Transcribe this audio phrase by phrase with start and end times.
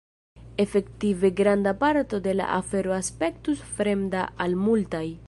[0.63, 5.09] Efektive granda parto de la afero aspektus fremda al multaj.